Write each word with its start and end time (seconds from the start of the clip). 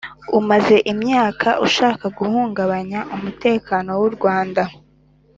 umaze 0.39 0.75
imyaka 0.91 1.49
ushaka 1.67 2.05
guhungabanya 2.19 2.99
umutekano 3.15 3.89
w’u 4.01 4.09
rwanda, 4.15 4.61